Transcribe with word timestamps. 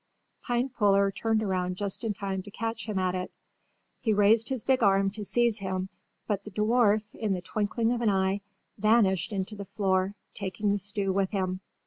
Pinepuller 0.47 1.11
turned 1.11 1.43
around 1.43 1.77
just 1.77 2.03
in 2.03 2.11
time 2.11 2.41
to 2.41 2.49
catch 2.49 2.87
him 2.89 2.97
at 2.97 3.13
it. 3.13 3.31
He 3.99 4.13
raised 4.15 4.49
his 4.49 4.63
big 4.63 4.81
arm 4.81 5.11
to 5.11 5.23
seize 5.23 5.59
him, 5.59 5.89
but 6.25 6.43
the 6.43 6.49
dwarf, 6.49 7.13
in 7.13 7.33
the 7.33 7.41
twinkling 7.41 7.91
of 7.91 8.01
an 8.01 8.09
eye, 8.09 8.41
vanished 8.79 9.31
into 9.31 9.55
the 9.55 9.63
floor, 9.63 10.15
taking 10.33 10.71
the 10.71 10.79
stew 10.79 11.13
with 11.13 11.29
him. 11.29 11.61